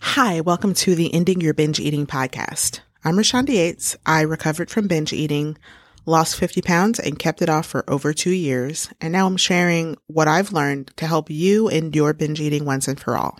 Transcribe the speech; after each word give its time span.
Hi, 0.00 0.40
welcome 0.40 0.74
to 0.74 0.94
the 0.94 1.12
Ending 1.12 1.40
Your 1.40 1.54
Binge 1.54 1.80
Eating 1.80 2.06
podcast. 2.06 2.80
I'm 3.04 3.16
Reshanda 3.16 3.50
Yates. 3.50 3.96
I 4.06 4.22
recovered 4.22 4.70
from 4.70 4.88
binge 4.88 5.12
eating, 5.12 5.56
lost 6.06 6.36
50 6.36 6.62
pounds, 6.62 6.98
and 6.98 7.18
kept 7.18 7.42
it 7.42 7.48
off 7.48 7.66
for 7.66 7.84
over 7.88 8.12
two 8.12 8.30
years. 8.30 8.90
And 9.00 9.12
now 9.12 9.26
I'm 9.26 9.36
sharing 9.36 9.96
what 10.06 10.28
I've 10.28 10.52
learned 10.52 10.92
to 10.96 11.06
help 11.06 11.30
you 11.30 11.68
end 11.68 11.94
your 11.96 12.12
binge 12.12 12.40
eating 12.40 12.64
once 12.64 12.88
and 12.88 12.98
for 12.98 13.16
all. 13.16 13.38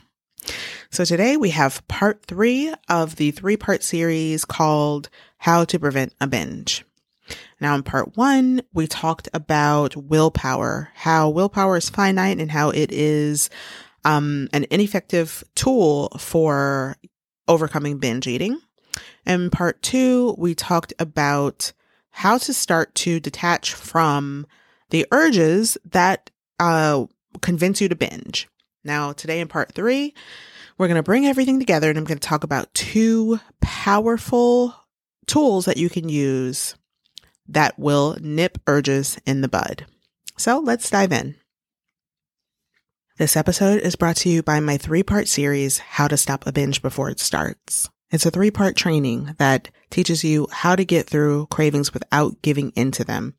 So 0.91 1.05
today 1.05 1.37
we 1.37 1.51
have 1.51 1.87
part 1.89 2.25
three 2.25 2.73
of 2.89 3.17
the 3.17 3.31
three 3.31 3.57
part 3.57 3.83
series 3.83 4.45
called 4.45 5.11
How 5.39 5.65
to 5.65 5.79
Prevent 5.79 6.15
a 6.21 6.27
Binge. 6.27 6.85
Now, 7.61 7.75
in 7.75 7.83
part 7.83 8.17
one, 8.17 8.63
we 8.73 8.87
talked 8.87 9.29
about 9.35 9.97
willpower, 9.97 10.91
how 10.95 11.29
willpower 11.29 11.77
is 11.77 11.91
finite 11.91 12.39
and 12.39 12.51
how 12.51 12.71
it 12.71 12.93
is 12.93 13.51
um, 14.09 14.49
an 14.55 14.65
ineffective 14.71 15.45
tool 15.55 16.09
for 16.19 16.97
overcoming 17.47 17.99
binge 17.99 18.27
eating. 18.27 18.59
In 19.27 19.51
part 19.51 19.83
two, 19.83 20.35
we 20.39 20.55
talked 20.55 20.95
about 20.99 21.73
how 22.09 22.39
to 22.39 22.55
start 22.55 22.95
to 22.97 23.21
detach 23.21 23.75
from 23.75 24.47
the 24.89 25.07
urges 25.13 25.77
that 25.85 26.31
uh, 26.59 27.05
convince 27.43 27.83
you 27.83 27.89
to 27.91 27.95
binge. 27.95 28.49
Now, 28.83 29.13
today 29.13 29.41
in 29.41 29.49
part 29.49 29.73
three, 29.75 30.15
we're 30.79 30.89
going 30.89 30.97
to 30.97 31.03
bring 31.03 31.27
everything 31.27 31.59
together 31.59 31.91
and 31.91 31.99
I'm 31.99 32.05
going 32.05 32.19
to 32.19 32.29
talk 32.29 32.45
about 32.45 32.73
two 32.73 33.39
powerful 33.61 34.75
tools 35.27 35.67
that 35.67 35.77
you 35.77 35.91
can 35.91 36.09
use 36.09 36.75
that 37.47 37.79
will 37.79 38.17
nip 38.23 38.57
urges 38.67 39.19
in 39.27 39.43
the 39.43 39.49
bud. 39.49 39.85
So 40.39 40.61
let's 40.61 40.89
dive 40.89 41.13
in. 41.13 41.35
This 43.19 43.37
episode 43.37 43.81
is 43.81 43.97
brought 43.97 44.15
to 44.19 44.29
you 44.29 44.45
by 44.45 44.61
my 44.61 44.77
three 44.77 45.03
part 45.03 45.27
series, 45.27 45.79
How 45.79 46.07
to 46.07 46.17
Stop 46.17 46.47
a 46.47 46.53
Binge 46.53 46.81
Before 46.81 47.11
It 47.11 47.19
Starts. 47.19 47.91
It's 48.13 48.25
a 48.25 48.31
three 48.31 48.53
part 48.53 48.77
training 48.77 49.35
that 49.39 49.71
teaches 49.91 50.23
you 50.23 50.47
how 50.53 50.77
to 50.77 50.85
get 50.85 51.09
through 51.09 51.47
cravings 51.47 51.93
without 51.93 52.41
giving 52.43 52.71
into 52.77 53.03
them 53.03 53.35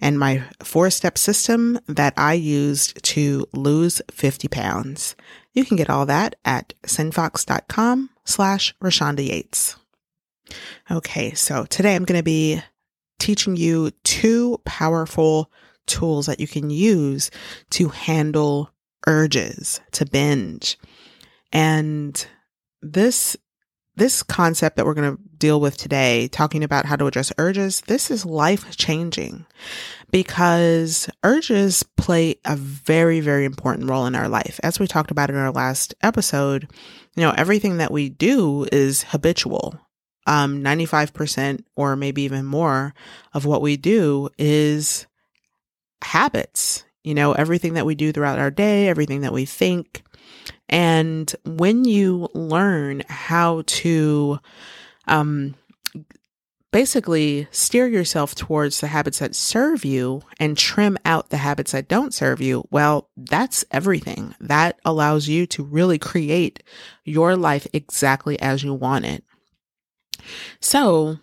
and 0.00 0.18
my 0.18 0.44
four 0.62 0.88
step 0.88 1.18
system 1.18 1.78
that 1.86 2.14
I 2.16 2.32
used 2.32 3.02
to 3.02 3.44
lose 3.52 4.00
50 4.10 4.48
pounds. 4.48 5.14
You 5.52 5.66
can 5.66 5.76
get 5.76 5.90
all 5.90 6.06
that 6.06 6.36
at 6.46 6.72
sendfox.com 6.84 8.08
slash 8.24 8.74
Reshanda 8.82 9.26
Yates. 9.26 9.76
Okay, 10.90 11.34
so 11.34 11.66
today 11.66 11.94
I'm 11.94 12.06
going 12.06 12.18
to 12.18 12.24
be 12.24 12.62
teaching 13.18 13.56
you 13.56 13.90
two 14.04 14.58
powerful 14.64 15.52
tools 15.84 16.24
that 16.24 16.40
you 16.40 16.48
can 16.48 16.70
use 16.70 17.30
to 17.72 17.90
handle 17.90 18.70
urges 19.06 19.80
to 19.92 20.04
binge. 20.06 20.78
And 21.52 22.26
this 22.82 23.36
this 23.98 24.22
concept 24.22 24.76
that 24.76 24.86
we're 24.86 24.94
going 24.94 25.16
to 25.16 25.22
deal 25.38 25.60
with 25.60 25.76
today, 25.76 26.28
talking 26.28 26.62
about 26.62 26.86
how 26.86 26.94
to 26.94 27.06
address 27.06 27.32
urges, 27.36 27.80
this 27.82 28.10
is 28.10 28.24
life 28.24 28.76
changing 28.76 29.44
because 30.10 31.10
urges 31.24 31.82
play 31.96 32.36
a 32.44 32.56
very, 32.56 33.20
very 33.20 33.44
important 33.44 33.90
role 33.90 34.06
in 34.06 34.14
our 34.14 34.28
life. 34.28 34.58
As 34.62 34.78
we 34.78 34.86
talked 34.86 35.10
about 35.10 35.30
in 35.30 35.36
our 35.36 35.50
last 35.50 35.94
episode, 36.00 36.70
you 37.16 37.22
know, 37.22 37.34
everything 37.36 37.78
that 37.78 37.90
we 37.90 38.08
do 38.08 38.66
is 38.72 39.02
habitual. 39.02 39.78
Um, 40.26 40.62
95% 40.62 41.64
or 41.74 41.96
maybe 41.96 42.22
even 42.22 42.44
more 42.44 42.94
of 43.32 43.46
what 43.46 43.62
we 43.62 43.78
do 43.78 44.28
is 44.38 45.06
habits. 46.02 46.84
You 47.04 47.14
know, 47.14 47.32
everything 47.32 47.74
that 47.74 47.86
we 47.86 47.94
do 47.94 48.12
throughout 48.12 48.38
our 48.38 48.50
day, 48.50 48.88
everything 48.88 49.22
that 49.22 49.32
we 49.32 49.44
think, 49.44 50.02
and 50.68 51.34
when 51.44 51.84
you 51.84 52.28
learn 52.34 53.02
how 53.08 53.62
to, 53.66 54.38
um, 55.06 55.54
basically 56.70 57.48
steer 57.50 57.86
yourself 57.86 58.34
towards 58.34 58.80
the 58.80 58.88
habits 58.88 59.20
that 59.20 59.34
serve 59.34 59.84
you 59.84 60.22
and 60.38 60.56
trim 60.56 60.98
out 61.04 61.30
the 61.30 61.38
habits 61.38 61.72
that 61.72 61.88
don't 61.88 62.12
serve 62.12 62.40
you, 62.40 62.66
well, 62.70 63.08
that's 63.16 63.64
everything. 63.70 64.34
That 64.40 64.78
allows 64.84 65.28
you 65.28 65.46
to 65.46 65.64
really 65.64 65.98
create 65.98 66.62
your 67.04 67.36
life 67.36 67.66
exactly 67.72 68.38
as 68.40 68.62
you 68.62 68.74
want 68.74 69.06
it. 69.06 69.24
So, 70.60 71.18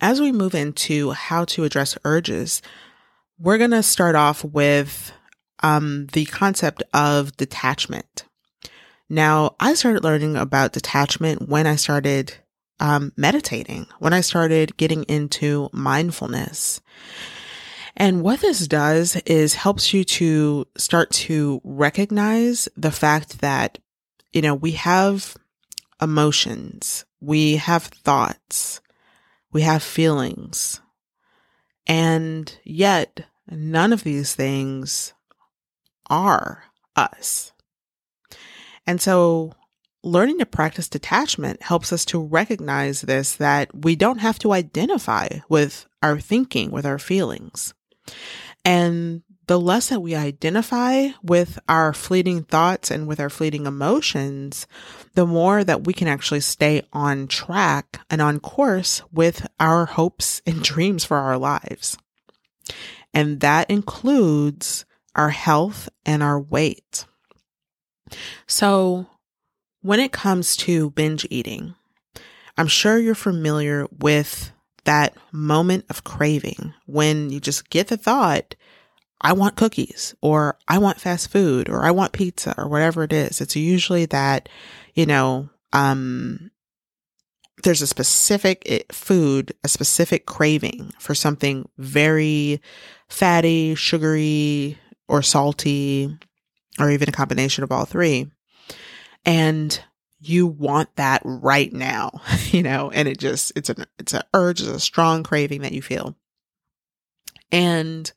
as 0.00 0.20
we 0.20 0.32
move 0.32 0.54
into 0.54 1.10
how 1.12 1.44
to 1.46 1.64
address 1.64 1.96
urges, 2.04 2.62
we're 3.38 3.58
going 3.58 3.70
to 3.70 3.82
start 3.82 4.14
off 4.14 4.44
with 4.44 5.12
um, 5.62 6.06
the 6.12 6.24
concept 6.26 6.82
of 6.92 7.36
detachment. 7.36 8.24
Now, 9.08 9.56
I 9.58 9.74
started 9.74 10.04
learning 10.04 10.36
about 10.36 10.72
detachment 10.72 11.48
when 11.48 11.66
I 11.66 11.76
started 11.76 12.34
um, 12.78 13.12
meditating, 13.16 13.86
when 13.98 14.12
I 14.12 14.20
started 14.20 14.76
getting 14.76 15.02
into 15.04 15.68
mindfulness. 15.72 16.80
And 17.96 18.22
what 18.22 18.40
this 18.40 18.66
does 18.66 19.16
is 19.26 19.54
helps 19.54 19.92
you 19.92 20.04
to 20.04 20.66
start 20.76 21.10
to 21.10 21.60
recognize 21.64 22.68
the 22.76 22.92
fact 22.92 23.40
that, 23.40 23.78
you 24.32 24.40
know, 24.42 24.54
we 24.54 24.72
have 24.72 25.36
emotions, 26.00 27.04
we 27.20 27.56
have 27.56 27.82
thoughts, 27.82 28.80
we 29.52 29.62
have 29.62 29.82
feelings, 29.82 30.80
and 31.86 32.56
yet 32.64 33.26
none 33.50 33.92
of 33.92 34.04
these 34.04 34.34
things 34.34 35.12
are 36.10 36.64
us. 36.96 37.52
And 38.86 39.00
so 39.00 39.54
learning 40.02 40.38
to 40.38 40.46
practice 40.46 40.88
detachment 40.88 41.62
helps 41.62 41.92
us 41.92 42.04
to 42.06 42.20
recognize 42.20 43.02
this 43.02 43.36
that 43.36 43.74
we 43.74 43.96
don't 43.96 44.18
have 44.18 44.38
to 44.40 44.52
identify 44.52 45.28
with 45.48 45.86
our 46.02 46.18
thinking, 46.18 46.70
with 46.70 46.86
our 46.86 46.98
feelings. 46.98 47.74
And 48.64 49.22
the 49.46 49.60
less 49.60 49.88
that 49.88 50.00
we 50.00 50.14
identify 50.14 51.08
with 51.22 51.58
our 51.68 51.92
fleeting 51.92 52.44
thoughts 52.44 52.90
and 52.90 53.08
with 53.08 53.18
our 53.18 53.28
fleeting 53.28 53.66
emotions, 53.66 54.66
the 55.14 55.26
more 55.26 55.64
that 55.64 55.84
we 55.84 55.92
can 55.92 56.06
actually 56.06 56.40
stay 56.40 56.82
on 56.92 57.26
track 57.26 58.00
and 58.08 58.22
on 58.22 58.38
course 58.38 59.02
with 59.12 59.46
our 59.58 59.86
hopes 59.86 60.40
and 60.46 60.62
dreams 60.62 61.04
for 61.04 61.16
our 61.16 61.36
lives. 61.36 61.98
And 63.12 63.40
that 63.40 63.68
includes 63.70 64.84
our 65.14 65.30
health 65.30 65.88
and 66.04 66.22
our 66.22 66.40
weight. 66.40 67.06
So, 68.46 69.06
when 69.82 70.00
it 70.00 70.12
comes 70.12 70.56
to 70.58 70.90
binge 70.90 71.26
eating, 71.30 71.74
I'm 72.56 72.68
sure 72.68 72.98
you're 72.98 73.14
familiar 73.14 73.86
with 73.98 74.52
that 74.84 75.16
moment 75.32 75.84
of 75.88 76.04
craving 76.04 76.74
when 76.86 77.30
you 77.30 77.40
just 77.40 77.70
get 77.70 77.88
the 77.88 77.96
thought, 77.96 78.54
I 79.20 79.34
want 79.34 79.56
cookies 79.56 80.14
or 80.22 80.58
I 80.66 80.78
want 80.78 81.00
fast 81.00 81.30
food 81.30 81.68
or 81.68 81.84
I 81.84 81.90
want 81.90 82.12
pizza 82.12 82.54
or 82.56 82.68
whatever 82.68 83.02
it 83.04 83.12
is. 83.12 83.40
It's 83.40 83.56
usually 83.56 84.06
that, 84.06 84.48
you 84.94 85.06
know, 85.06 85.50
um, 85.72 86.50
there's 87.62 87.82
a 87.82 87.86
specific 87.86 88.62
eh, 88.66 88.80
food, 88.90 89.52
a 89.62 89.68
specific 89.68 90.24
craving 90.24 90.92
for 90.98 91.14
something 91.14 91.68
very 91.76 92.60
fatty, 93.08 93.74
sugary, 93.74 94.78
or 95.10 95.22
salty, 95.22 96.16
or 96.78 96.90
even 96.90 97.08
a 97.08 97.12
combination 97.12 97.64
of 97.64 97.72
all 97.72 97.84
three. 97.84 98.30
And 99.24 99.78
you 100.20 100.46
want 100.46 100.94
that 100.96 101.20
right 101.24 101.72
now, 101.72 102.20
you 102.50 102.62
know, 102.62 102.90
and 102.90 103.08
it 103.08 103.18
just, 103.18 103.52
it's 103.56 103.68
an, 103.68 103.86
it's 103.98 104.14
an 104.14 104.22
urge, 104.32 104.60
it's 104.60 104.70
a 104.70 104.80
strong 104.80 105.22
craving 105.22 105.62
that 105.62 105.72
you 105.72 105.82
feel. 105.82 106.16
And 107.50 108.10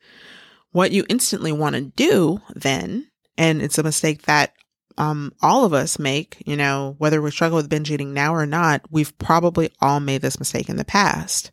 what 0.72 0.92
you 0.92 1.04
instantly 1.10 1.52
want 1.52 1.76
to 1.76 1.82
do 1.82 2.40
then, 2.54 3.10
and 3.38 3.62
it's 3.62 3.80
a 3.80 3.84
mistake 3.84 4.24
that 4.24 4.54
um, 4.98 5.34
all 5.42 5.66
of 5.66 5.74
us 5.74 5.98
make, 5.98 6.44
you 6.46 6.56
know, 6.56 6.96
whether 7.00 7.22
we 7.22 7.32
struggle 7.32 7.56
with 7.56 7.70
binge 7.70 7.90
eating 7.90 8.14
now 8.14 8.36
or 8.36 8.46
not, 8.46 8.82
we've 8.92 9.18
probably 9.18 9.72
all 9.82 10.00
made 10.00 10.22
this 10.22 10.38
mistake 10.38 10.70
in 10.70 10.78
the 10.78 10.86
past 10.86 11.52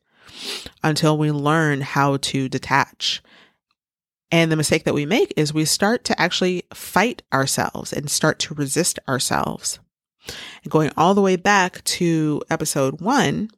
until 0.83 1.17
we 1.17 1.31
learn 1.31 1.81
how 1.81 2.19
to 2.19 2.49
detach 2.51 3.23
and 4.31 4.51
the 4.51 4.57
mistake 4.57 4.85
that 4.85 4.95
we 4.95 5.07
make 5.07 5.33
is 5.37 5.53
we 5.53 5.65
start 5.65 6.05
to 6.05 6.21
actually 6.21 6.65
fight 6.73 7.23
ourselves 7.33 7.93
and 7.93 8.11
start 8.11 8.39
to 8.41 8.55
resist 8.55 8.99
ourselves. 9.09 9.81
And 10.63 10.71
going 10.71 10.93
all 10.97 11.15
the 11.15 11.21
way 11.21 11.37
back 11.37 11.83
to 11.85 12.43
episode 12.51 13.01
one, 13.01 13.51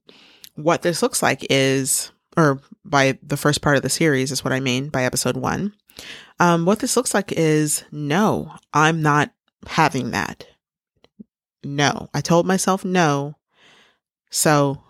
what 0.54 0.82
this 0.82 1.02
looks 1.02 1.22
like 1.22 1.46
is, 1.50 2.10
or 2.36 2.60
by 2.84 3.19
the 3.22 3.36
first 3.36 3.60
part 3.60 3.76
of 3.76 3.82
the 3.82 3.90
series 3.90 4.30
is 4.30 4.44
what 4.44 4.52
I 4.52 4.60
mean 4.60 4.88
by 4.88 5.04
episode 5.04 5.36
one. 5.36 5.74
Um, 6.40 6.64
what 6.64 6.78
this 6.78 6.96
looks 6.96 7.12
like 7.12 7.32
is 7.32 7.84
no, 7.92 8.54
I'm 8.72 9.02
not 9.02 9.32
having 9.66 10.12
that. 10.12 10.46
No, 11.64 12.08
I 12.14 12.20
told 12.20 12.46
myself 12.46 12.84
no. 12.84 13.36
So 14.30 14.82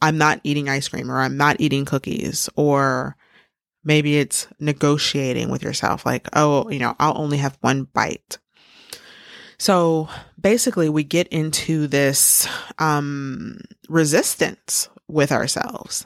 I'm 0.00 0.16
not 0.16 0.40
eating 0.44 0.68
ice 0.68 0.88
cream 0.88 1.10
or 1.10 1.20
I'm 1.20 1.36
not 1.36 1.60
eating 1.60 1.84
cookies 1.84 2.48
or 2.56 3.16
Maybe 3.86 4.18
it's 4.18 4.48
negotiating 4.58 5.48
with 5.48 5.62
yourself, 5.62 6.04
like, 6.04 6.28
oh, 6.32 6.68
you 6.68 6.80
know, 6.80 6.96
I'll 6.98 7.16
only 7.16 7.38
have 7.38 7.56
one 7.60 7.84
bite. 7.84 8.38
So 9.58 10.08
basically, 10.40 10.88
we 10.88 11.04
get 11.04 11.28
into 11.28 11.86
this 11.86 12.48
um, 12.80 13.60
resistance 13.88 14.88
with 15.06 15.30
ourselves. 15.30 16.04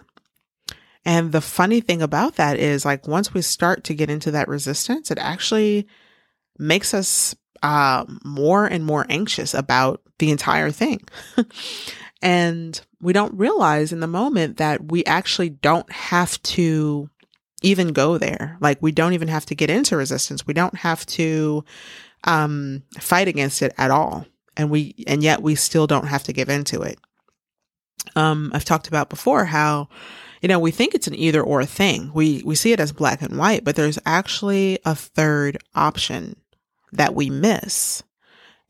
And 1.07 1.33
the 1.33 1.41
funny 1.41 1.81
thing 1.81 2.03
about 2.03 2.37
that 2.37 2.59
is, 2.59 2.85
like, 2.85 3.09
once 3.09 3.33
we 3.33 3.41
start 3.41 3.85
to 3.85 3.95
get 3.95 4.11
into 4.11 4.31
that 4.33 4.49
resistance, 4.49 5.11
it 5.11 5.19
actually 5.19 5.89
makes 6.59 6.93
us 6.93 7.35
uh, 7.63 8.05
more 8.23 8.67
and 8.67 8.85
more 8.85 9.07
anxious 9.09 9.55
about 9.55 10.03
the 10.19 10.31
entire 10.31 10.71
thing. 10.71 11.01
and 12.23 12.79
we 13.01 13.15
don't 13.15 13.39
realize 13.39 13.91
in 13.91 14.01
the 14.01 14.07
moment 14.07 14.59
that 14.59 14.93
we 14.93 15.03
actually 15.07 15.49
don't 15.49 15.91
have 15.91 16.41
to 16.43 17.09
even 17.63 17.89
go 17.89 18.19
there. 18.19 18.57
Like, 18.61 18.81
we 18.81 18.93
don't 18.93 19.13
even 19.13 19.29
have 19.29 19.47
to 19.47 19.55
get 19.55 19.71
into 19.71 19.97
resistance. 19.97 20.47
We 20.47 20.55
don't 20.55 20.77
have 20.77 21.05
to 21.07 21.65
um, 22.25 22.83
fight 22.99 23.29
against 23.29 23.63
it 23.63 23.75
at 23.77 23.91
all. 23.91 24.27
And 24.57 24.71
we, 24.71 24.95
and 25.07 25.23
yet 25.23 25.43
we 25.43 25.55
still 25.55 25.87
don't 25.87 26.07
have 26.07 26.25
to 26.25 26.33
give 26.33 26.49
into 26.49 26.83
it. 26.83 26.99
Um, 28.17 28.51
I've 28.55 28.65
talked 28.65 28.89
about 28.89 29.11
before 29.11 29.45
how, 29.45 29.89
you 30.41 30.49
know, 30.49 30.59
we 30.59 30.71
think 30.71 30.95
it's 30.95 31.07
an 31.07 31.15
either 31.15 31.43
or 31.43 31.65
thing. 31.65 32.11
We, 32.15 32.43
we 32.45 32.55
see 32.55 32.73
it 32.73 32.81
as 32.81 32.93
black 32.93 33.23
and 33.23 33.39
white, 33.39 33.65
but 33.65 33.77
there's 33.77 33.99
actually 34.07 34.79
a 34.85 34.95
third 34.95 35.59
option 35.75 36.37
that 36.93 37.15
we 37.15 37.31
miss. 37.31 38.03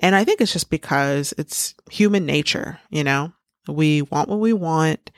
And 0.01 0.17
I 0.17 0.25
think 0.25 0.41
it's 0.41 0.53
just 0.53 0.71
because 0.71 1.33
it's 1.39 1.75
human 1.91 2.27
nature, 2.27 2.81
you 2.91 3.05
know, 3.05 3.33
we 3.69 4.03
want 4.03 4.29
what 4.29 4.41
we 4.41 4.53
want 4.53 5.11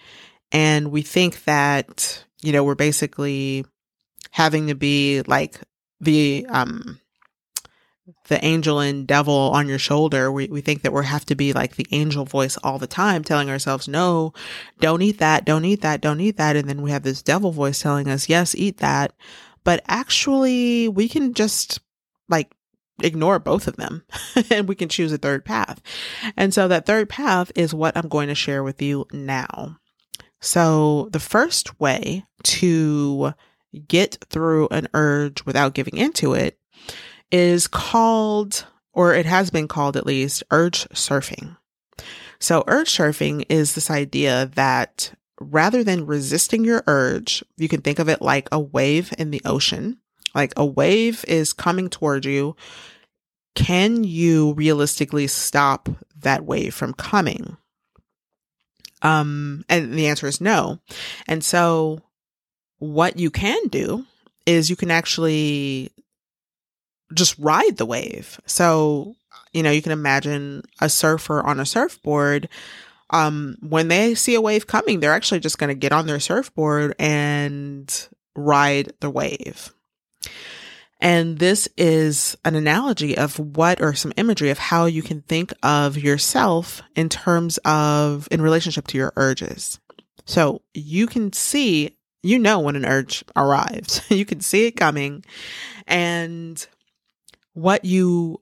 and 0.50 0.90
we 0.90 1.02
think 1.02 1.44
that, 1.44 2.24
you 2.42 2.52
know, 2.52 2.64
we're 2.64 2.74
basically 2.74 3.64
having 4.30 4.68
to 4.68 4.74
be 4.74 5.22
like 5.22 5.60
the, 6.00 6.46
um, 6.48 7.00
the 8.28 8.44
angel 8.44 8.80
and 8.80 9.06
devil 9.06 9.34
on 9.34 9.68
your 9.68 9.78
shoulder. 9.78 10.30
We, 10.30 10.48
we 10.48 10.60
think 10.60 10.82
that 10.82 10.92
we 10.92 11.04
have 11.04 11.24
to 11.26 11.34
be 11.34 11.52
like 11.52 11.76
the 11.76 11.86
angel 11.92 12.24
voice 12.24 12.56
all 12.58 12.78
the 12.78 12.86
time, 12.86 13.22
telling 13.22 13.48
ourselves, 13.48 13.88
no, 13.88 14.32
don't 14.80 15.02
eat 15.02 15.18
that, 15.18 15.44
don't 15.44 15.64
eat 15.64 15.82
that, 15.82 16.00
don't 16.00 16.20
eat 16.20 16.36
that. 16.36 16.56
And 16.56 16.68
then 16.68 16.82
we 16.82 16.90
have 16.90 17.02
this 17.02 17.22
devil 17.22 17.52
voice 17.52 17.80
telling 17.80 18.08
us, 18.08 18.28
yes, 18.28 18.54
eat 18.54 18.78
that. 18.78 19.12
But 19.64 19.82
actually, 19.86 20.88
we 20.88 21.08
can 21.08 21.34
just 21.34 21.80
like 22.28 22.52
ignore 23.02 23.38
both 23.38 23.66
of 23.66 23.76
them 23.76 24.04
and 24.50 24.68
we 24.68 24.74
can 24.74 24.88
choose 24.88 25.12
a 25.12 25.18
third 25.18 25.44
path. 25.44 25.80
And 26.36 26.52
so 26.52 26.68
that 26.68 26.86
third 26.86 27.08
path 27.08 27.52
is 27.54 27.74
what 27.74 27.96
I'm 27.96 28.08
going 28.08 28.28
to 28.28 28.34
share 28.34 28.62
with 28.62 28.82
you 28.82 29.06
now. 29.12 29.78
So 30.40 31.08
the 31.12 31.20
first 31.20 31.78
way 31.78 32.24
to 32.44 33.34
get 33.88 34.18
through 34.28 34.68
an 34.70 34.88
urge 34.94 35.44
without 35.44 35.74
giving 35.74 35.96
into 35.96 36.34
it 36.34 36.58
is 37.30 37.66
called, 37.66 38.66
or 38.92 39.14
it 39.14 39.26
has 39.26 39.50
been 39.50 39.68
called 39.68 39.96
at 39.96 40.06
least, 40.06 40.42
urge 40.50 40.88
surfing. 40.90 41.56
So, 42.38 42.64
urge 42.66 42.90
surfing 42.90 43.44
is 43.48 43.74
this 43.74 43.90
idea 43.90 44.50
that 44.54 45.14
rather 45.40 45.82
than 45.82 46.06
resisting 46.06 46.64
your 46.64 46.84
urge, 46.86 47.44
you 47.56 47.68
can 47.68 47.80
think 47.80 47.98
of 47.98 48.08
it 48.08 48.20
like 48.20 48.48
a 48.52 48.60
wave 48.60 49.12
in 49.18 49.30
the 49.30 49.42
ocean. 49.44 49.98
Like 50.34 50.52
a 50.56 50.64
wave 50.64 51.24
is 51.28 51.52
coming 51.52 51.88
toward 51.88 52.24
you. 52.24 52.56
Can 53.54 54.02
you 54.02 54.54
realistically 54.54 55.26
stop 55.26 55.88
that 56.16 56.44
wave 56.44 56.74
from 56.74 56.94
coming? 56.94 57.56
Um, 59.02 59.64
and 59.68 59.92
the 59.94 60.06
answer 60.06 60.26
is 60.26 60.40
no. 60.40 60.78
And 61.26 61.44
so, 61.44 62.00
what 62.82 63.16
you 63.16 63.30
can 63.30 63.68
do 63.68 64.04
is 64.44 64.68
you 64.68 64.74
can 64.74 64.90
actually 64.90 65.92
just 67.14 67.38
ride 67.38 67.76
the 67.76 67.86
wave. 67.86 68.40
So, 68.44 69.14
you 69.52 69.62
know, 69.62 69.70
you 69.70 69.80
can 69.80 69.92
imagine 69.92 70.64
a 70.80 70.88
surfer 70.88 71.40
on 71.40 71.60
a 71.60 71.64
surfboard. 71.64 72.48
Um, 73.10 73.56
when 73.60 73.86
they 73.86 74.16
see 74.16 74.34
a 74.34 74.40
wave 74.40 74.66
coming, 74.66 74.98
they're 74.98 75.12
actually 75.12 75.38
just 75.38 75.58
going 75.58 75.68
to 75.68 75.76
get 75.78 75.92
on 75.92 76.08
their 76.08 76.18
surfboard 76.18 76.96
and 76.98 78.08
ride 78.34 78.92
the 78.98 79.10
wave. 79.10 79.72
And 81.00 81.38
this 81.38 81.68
is 81.76 82.36
an 82.44 82.56
analogy 82.56 83.16
of 83.16 83.38
what, 83.38 83.80
or 83.80 83.94
some 83.94 84.12
imagery 84.16 84.50
of 84.50 84.58
how 84.58 84.86
you 84.86 85.02
can 85.02 85.22
think 85.22 85.52
of 85.62 85.96
yourself 85.96 86.82
in 86.96 87.08
terms 87.08 87.58
of, 87.58 88.26
in 88.32 88.42
relationship 88.42 88.88
to 88.88 88.98
your 88.98 89.12
urges. 89.14 89.78
So 90.24 90.62
you 90.74 91.06
can 91.06 91.32
see, 91.32 91.96
you 92.22 92.38
know, 92.38 92.60
when 92.60 92.76
an 92.76 92.84
urge 92.84 93.24
arrives, 93.36 94.02
you 94.10 94.24
can 94.24 94.40
see 94.40 94.66
it 94.66 94.72
coming. 94.72 95.24
And 95.86 96.64
what 97.54 97.84
you 97.84 98.40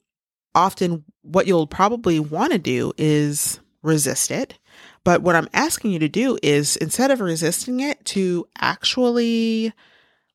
often, 0.54 1.04
what 1.22 1.46
you'll 1.46 1.66
probably 1.66 2.20
want 2.20 2.52
to 2.52 2.58
do 2.58 2.92
is 2.98 3.60
resist 3.82 4.30
it. 4.30 4.58
But 5.04 5.22
what 5.22 5.36
I'm 5.36 5.48
asking 5.54 5.92
you 5.92 5.98
to 6.00 6.08
do 6.08 6.38
is 6.42 6.76
instead 6.76 7.10
of 7.10 7.20
resisting 7.20 7.80
it, 7.80 8.04
to 8.06 8.46
actually 8.58 9.72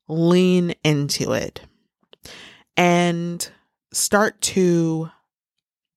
lean 0.08 0.74
into 0.84 1.32
it 1.32 1.60
and 2.76 3.48
start 3.92 4.40
to 4.40 5.10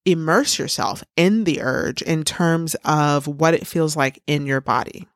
immerse 0.06 0.58
yourself 0.58 1.04
in 1.16 1.44
the 1.44 1.62
urge 1.62 2.02
in 2.02 2.24
terms 2.24 2.76
of 2.86 3.28
what 3.28 3.54
it 3.54 3.68
feels 3.68 3.96
like 3.96 4.22
in 4.28 4.46
your 4.46 4.62
body. 4.62 5.08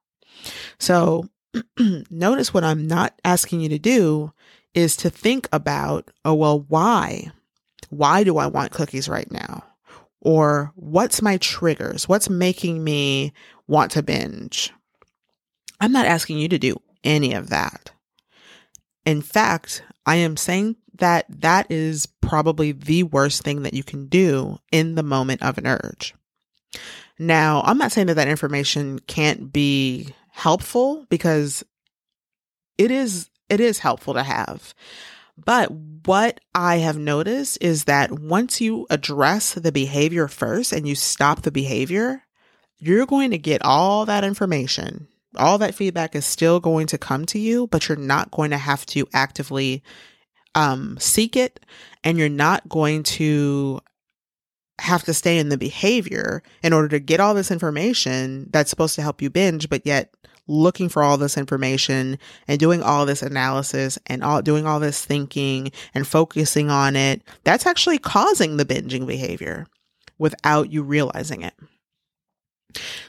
So 0.80 1.30
notice 2.10 2.54
what 2.54 2.64
I'm 2.64 2.88
not 2.88 3.20
asking 3.24 3.62
you 3.62 3.70
to 3.70 3.80
do 3.80 4.34
is 4.74 4.96
to 4.98 5.10
think 5.10 5.48
about, 5.52 6.10
oh, 6.26 6.34
well, 6.34 6.66
why? 6.68 7.32
Why 7.90 8.24
do 8.24 8.38
I 8.38 8.48
want 8.48 8.72
cookies 8.72 9.08
right 9.08 9.30
now? 9.32 9.64
Or 10.22 10.72
what's 10.76 11.22
my 11.22 11.38
triggers? 11.38 12.08
What's 12.08 12.30
making 12.30 12.84
me 12.84 13.34
want 13.68 13.92
to 13.92 14.04
binge? 14.04 14.72
I'm 15.80 15.92
not 15.92 16.06
asking 16.06 16.38
you 16.38 16.48
to 16.50 16.58
do 16.58 16.78
any 17.04 17.34
of 17.34 17.50
that. 17.50 17.92
In 19.06 19.22
fact, 19.22 19.84
I 20.06 20.16
am 20.16 20.38
saying 20.38 20.78
that 20.98 21.26
that 21.30 21.70
is 21.70 22.06
probably 22.06 22.72
the 22.72 23.04
worst 23.04 23.44
thing 23.44 23.64
that 23.64 23.74
you 23.74 23.84
can 23.84 24.08
do 24.08 24.60
in 24.72 24.96
the 24.96 25.04
moment 25.04 25.42
of 25.42 25.58
an 25.58 25.68
urge. 25.68 26.14
Now, 27.20 27.62
I'm 27.66 27.78
not 27.78 27.92
saying 27.92 28.08
that 28.08 28.16
that 28.16 28.28
information 28.28 29.00
can't 29.00 29.52
be 29.52 30.14
helpful 30.34 31.06
because 31.10 31.64
it 32.78 32.90
is 32.90 33.30
it 33.50 33.60
is 33.60 33.80
helpful 33.80 34.16
to 34.16 34.24
have. 34.24 34.74
But 35.38 35.72
what 35.72 36.40
I 36.54 36.78
have 36.78 36.98
noticed 36.98 37.60
is 37.62 37.86
that 37.86 38.12
once 38.12 38.60
you 38.60 38.88
address 38.90 39.54
the 39.54 39.72
behavior 39.72 40.28
first 40.28 40.74
and 40.74 40.88
you 40.88 40.96
stop 40.96 41.42
the 41.42 41.52
behavior, 41.52 42.24
you're 42.78 43.06
going 43.06 43.32
to 43.32 43.38
get 43.38 43.64
all 43.64 44.06
that 44.06 44.24
information. 44.24 45.08
All 45.36 45.58
that 45.60 45.76
feedback 45.76 46.16
is 46.16 46.26
still 46.26 46.60
going 46.60 46.88
to 46.88 46.98
come 46.98 47.26
to 47.28 47.40
you, 47.40 47.68
but 47.68 47.88
you're 47.88 47.98
not 47.98 48.32
going 48.32 48.52
to 48.52 48.58
have 48.58 48.86
to 48.88 49.08
actively 49.14 49.84
um, 50.56 50.98
seek 51.00 51.36
it 51.36 51.60
and 52.04 52.18
you're 52.18 52.30
not 52.30 52.68
going 52.70 53.04
to 53.04 53.80
have 54.80 55.04
to 55.04 55.14
stay 55.14 55.38
in 55.38 55.50
the 55.50 55.58
behavior 55.58 56.44
in 56.62 56.74
order 56.74 56.88
to 56.90 57.00
get 57.00 57.20
all 57.20 57.34
this 57.34 57.52
information 57.52 58.50
that's 58.52 58.70
supposed 58.70 58.96
to 58.96 59.02
help 59.02 59.22
you 59.22 59.30
binge, 59.30 59.70
but 59.70 59.86
yet 59.86 60.14
looking 60.48 60.90
for 60.90 61.04
all 61.04 61.18
this 61.18 61.38
information 61.38 62.18
and 62.48 62.60
doing 62.60 62.82
all 62.84 63.06
this 63.06 63.22
analysis 63.22 63.98
and 64.08 64.24
all 64.24 64.42
doing 64.42 64.66
all 64.66 64.80
this 64.80 65.04
thinking 65.04 65.72
and 65.94 66.08
focusing 66.08 66.70
on 66.70 66.96
it, 66.96 67.22
that's 67.44 67.66
actually 67.66 67.98
causing 67.98 68.58
the 68.58 68.66
binging 68.66 69.08
behavior 69.08 69.68
without 70.18 70.72
you 70.72 70.84
realizing 70.84 71.42
it. 71.42 71.54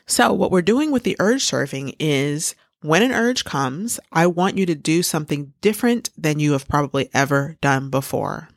So, 0.07 0.33
what 0.33 0.51
we're 0.51 0.63
doing 0.63 0.91
with 0.91 1.05
the 1.05 1.17
urge 1.19 1.43
surfing 1.43 1.95
is 1.99 2.55
when 2.83 3.03
an 3.03 3.13
urge 3.13 3.45
comes, 3.45 3.99
I 4.13 4.27
want 4.27 4.59
you 4.59 4.67
to 4.67 4.75
do 4.75 5.03
something 5.03 5.55
different 5.63 6.11
than 6.19 6.39
you 6.39 6.53
have 6.53 6.69
probably 6.69 7.09
ever 7.15 7.57
done 7.63 7.89
before. 7.89 8.51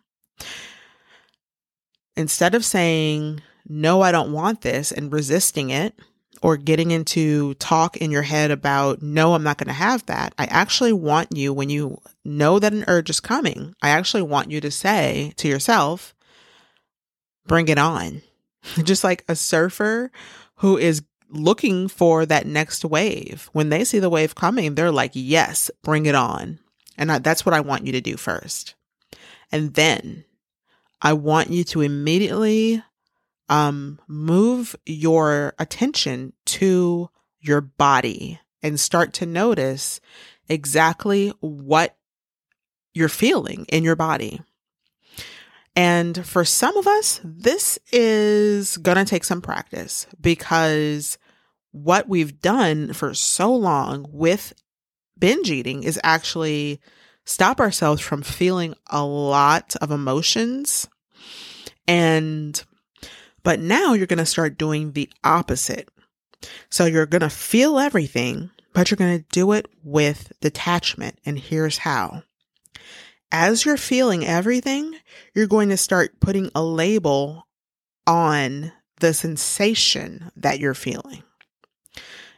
Instead 2.18 2.54
of 2.54 2.66
saying, 2.66 3.42
no, 3.70 4.02
I 4.02 4.12
don't 4.12 4.34
want 4.34 4.62
this 4.62 4.92
and 4.92 5.14
resisting 5.14 5.70
it, 5.70 5.98
or 6.42 6.58
getting 6.58 6.92
into 6.92 7.54
talk 7.56 7.98
in 7.98 8.12
your 8.12 8.22
head 8.22 8.52
about, 8.52 9.02
no, 9.02 9.34
I'm 9.34 9.44
not 9.44 9.58
going 9.58 9.68
to 9.68 9.74
have 9.74 10.06
that. 10.06 10.34
I 10.38 10.46
actually 10.46 10.94
want 10.94 11.36
you, 11.36 11.54
when 11.54 11.70
you 11.70 12.00
know 12.24 12.60
that 12.60 12.74
an 12.74 12.86
urge 12.88 13.10
is 13.10 13.20
coming, 13.20 13.76
I 13.82 13.90
actually 13.90 14.24
want 14.24 14.52
you 14.52 14.62
to 14.62 14.72
say 14.72 15.34
to 15.38 15.48
yourself, 15.48 16.14
bring 17.46 17.68
it 17.68 17.78
on. 17.78 18.22
Just 18.84 19.04
like 19.04 19.24
a 19.28 19.36
surfer 19.36 20.12
who 20.56 20.78
is 20.78 21.04
looking 21.30 21.88
for 21.88 22.26
that 22.26 22.46
next 22.46 22.86
wave. 22.86 23.50
When 23.54 23.70
they 23.70 23.84
see 23.84 24.00
the 24.00 24.10
wave 24.10 24.36
coming, 24.36 24.76
they're 24.76 24.92
like, 24.92 25.12
yes, 25.14 25.72
bring 25.84 26.06
it 26.06 26.16
on. 26.16 26.60
And 26.98 27.12
I, 27.12 27.20
that's 27.20 27.46
what 27.46 27.54
I 27.54 27.60
want 27.60 27.86
you 27.86 27.92
to 27.94 28.02
do 28.02 28.18
first. 28.18 28.76
And 29.52 29.74
then 29.74 30.26
I 31.02 31.14
want 31.14 31.50
you 31.52 31.64
to 31.66 31.82
immediately 31.82 32.84
um, 33.50 34.00
move 34.08 34.76
your 34.86 35.54
attention 35.60 36.34
to 36.46 37.10
your 37.40 37.62
body 37.62 38.40
and 38.62 38.80
start 38.80 39.14
to 39.14 39.26
notice 39.26 40.02
exactly 40.50 41.30
what 41.40 41.96
you're 42.94 43.10
feeling 43.10 43.66
in 43.70 43.84
your 43.84 43.96
body. 43.96 44.42
And 45.76 46.26
for 46.26 46.44
some 46.44 46.76
of 46.76 46.88
us, 46.88 47.22
this 47.24 47.78
is 47.92 48.78
going 48.78 48.98
to 48.98 49.06
take 49.06 49.24
some 49.24 49.42
practice 49.42 50.08
because 50.20 51.20
what 51.72 52.10
we've 52.10 52.42
done 52.42 52.94
for 52.94 53.14
so 53.14 53.54
long 53.54 54.08
with 54.12 54.54
binge 55.20 55.52
eating 55.52 55.84
is 55.84 56.00
actually 56.04 56.82
stop 57.26 57.60
ourselves 57.60 58.02
from 58.02 58.24
feeling 58.24 58.74
a 58.88 59.04
lot 59.06 59.76
of 59.80 59.92
emotions. 59.92 60.88
And, 61.88 62.62
but 63.44 63.60
now 63.60 63.94
you're 63.94 64.08
going 64.08 64.18
to 64.18 64.26
start 64.26 64.58
doing 64.58 64.92
the 64.92 65.10
opposite. 65.24 65.90
So 66.70 66.86
you're 66.86 67.06
going 67.06 67.22
to 67.22 67.30
feel 67.30 67.80
everything, 67.80 68.52
but 68.74 68.92
you're 68.92 68.98
going 68.98 69.20
to 69.20 69.26
do 69.32 69.54
it 69.54 69.68
with 69.84 70.34
detachment. 70.42 71.20
And 71.26 71.40
here's 71.40 71.80
how. 71.80 72.24
As 73.32 73.66
you're 73.66 73.78
feeling 73.78 74.26
everything, 74.26 74.96
you're 75.34 75.48
going 75.48 75.70
to 75.70 75.78
start 75.78 76.20
putting 76.20 76.50
a 76.56 76.64
label 76.64 77.48
on 78.06 78.72
the 79.00 79.14
sensation 79.14 80.32
that 80.38 80.60
you're 80.60 80.74
feeling. 80.74 81.24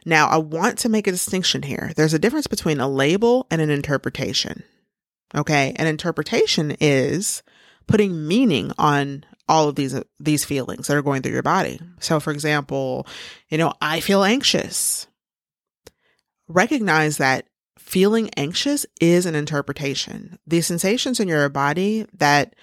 Now, 0.04 0.28
I 0.28 0.38
want 0.38 0.78
to 0.78 0.88
make 0.88 1.06
a 1.06 1.12
distinction 1.12 1.62
here. 1.62 1.92
There's 1.94 2.14
a 2.14 2.18
difference 2.18 2.46
between 2.46 2.80
a 2.80 2.88
label 2.88 3.46
and 3.50 3.60
an 3.60 3.70
interpretation. 3.70 4.64
Okay. 5.34 5.74
An 5.76 5.86
interpretation 5.86 6.76
is 6.80 7.42
putting 7.86 8.26
meaning 8.26 8.72
on 8.78 9.24
all 9.50 9.68
of 9.68 9.74
these, 9.74 10.00
these 10.18 10.44
feelings 10.44 10.86
that 10.86 10.96
are 10.96 11.02
going 11.02 11.20
through 11.20 11.32
your 11.32 11.42
body. 11.42 11.80
So, 11.98 12.20
for 12.20 12.30
example, 12.30 13.06
you 13.48 13.58
know, 13.58 13.74
I 13.82 14.00
feel 14.00 14.22
anxious. 14.22 15.08
Recognize 16.48 17.18
that 17.18 17.48
feeling 17.76 18.30
anxious 18.36 18.86
is 19.00 19.26
an 19.26 19.34
interpretation. 19.34 20.38
The 20.46 20.60
sensations 20.60 21.18
in 21.18 21.26
your 21.28 21.48
body 21.48 22.06
that 22.14 22.54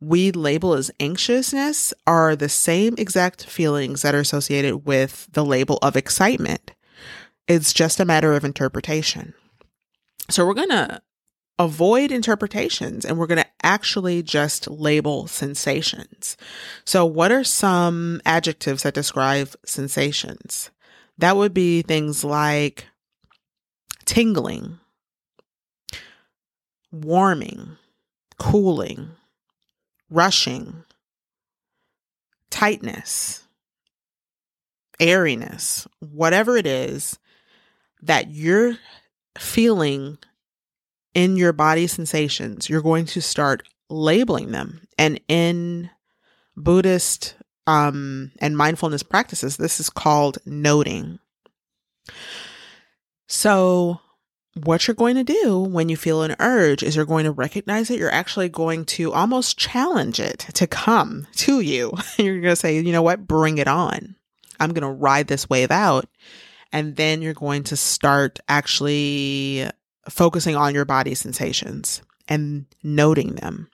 we 0.00 0.30
label 0.30 0.74
as 0.74 0.90
anxiousness 1.00 1.92
are 2.06 2.36
the 2.36 2.48
same 2.48 2.94
exact 2.96 3.44
feelings 3.44 4.02
that 4.02 4.14
are 4.14 4.20
associated 4.20 4.86
with 4.86 5.28
the 5.32 5.44
label 5.44 5.78
of 5.82 5.96
excitement. 5.96 6.72
It's 7.48 7.72
just 7.72 7.98
a 7.98 8.04
matter 8.04 8.34
of 8.34 8.44
interpretation. 8.44 9.34
So 10.30 10.46
we're 10.46 10.54
going 10.54 10.70
to 10.70 11.02
avoid 11.58 12.12
interpretations 12.12 13.04
and 13.04 13.18
we're 13.18 13.26
going 13.26 13.42
to 13.42 13.50
actually 13.62 14.22
just 14.22 14.68
label 14.68 15.26
sensations. 15.26 16.36
So 16.84 17.04
what 17.06 17.32
are 17.32 17.44
some 17.44 18.20
adjectives 18.26 18.82
that 18.82 18.94
describe 18.94 19.54
sensations? 19.64 20.70
That 21.18 21.36
would 21.36 21.54
be 21.54 21.82
things 21.82 22.22
like 22.22 22.86
tingling, 24.04 24.78
warming, 26.92 27.76
cooling, 28.38 29.10
rushing, 30.10 30.84
tightness, 32.50 33.46
airiness, 35.00 35.86
whatever 36.00 36.56
it 36.56 36.66
is 36.66 37.18
that 38.02 38.30
you're 38.30 38.76
feeling 39.38 40.18
in 41.16 41.34
your 41.34 41.54
body 41.54 41.86
sensations, 41.86 42.68
you're 42.68 42.82
going 42.82 43.06
to 43.06 43.22
start 43.22 43.66
labeling 43.88 44.52
them. 44.52 44.82
And 44.98 45.18
in 45.28 45.88
Buddhist 46.58 47.34
um, 47.66 48.32
and 48.38 48.54
mindfulness 48.54 49.02
practices, 49.02 49.56
this 49.56 49.80
is 49.80 49.88
called 49.88 50.36
noting. 50.44 51.18
So, 53.28 54.00
what 54.62 54.86
you're 54.86 54.94
going 54.94 55.16
to 55.16 55.24
do 55.24 55.58
when 55.58 55.88
you 55.88 55.96
feel 55.96 56.22
an 56.22 56.36
urge 56.38 56.82
is 56.82 56.96
you're 56.96 57.06
going 57.06 57.24
to 57.24 57.32
recognize 57.32 57.90
it. 57.90 57.98
You're 57.98 58.12
actually 58.12 58.50
going 58.50 58.84
to 58.86 59.12
almost 59.12 59.58
challenge 59.58 60.20
it 60.20 60.40
to 60.54 60.66
come 60.66 61.26
to 61.36 61.60
you. 61.60 61.92
you're 62.18 62.40
going 62.40 62.52
to 62.52 62.56
say, 62.56 62.78
you 62.78 62.92
know 62.92 63.02
what, 63.02 63.26
bring 63.26 63.56
it 63.56 63.68
on. 63.68 64.16
I'm 64.60 64.74
going 64.74 64.82
to 64.82 64.88
ride 64.88 65.28
this 65.28 65.48
wave 65.48 65.70
out. 65.70 66.08
And 66.72 66.96
then 66.96 67.22
you're 67.22 67.34
going 67.34 67.64
to 67.64 67.76
start 67.76 68.38
actually 68.48 69.70
focusing 70.08 70.56
on 70.56 70.74
your 70.74 70.84
body 70.84 71.14
sensations 71.14 72.02
and 72.28 72.66
noting 72.82 73.34
them. 73.34 73.68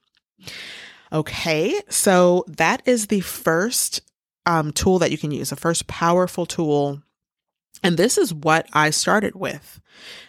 Okay, 1.13 1.81
so 1.89 2.45
that 2.49 2.83
is 2.87 3.07
the 3.07 3.21
first 3.21 4.01
um, 4.47 4.73
tool 4.73 4.99
that 4.99 5.11
you 5.11 5.19
can 5.19 5.31
use, 5.31 5.51
the 5.51 5.57
first 5.57 5.87
powerful 5.87 6.47
tool. 6.47 7.03
And 7.83 7.97
this 7.97 8.17
is 8.17 8.33
what 8.33 8.67
I 8.73 8.91
started 8.91 9.35
with. 9.35 9.81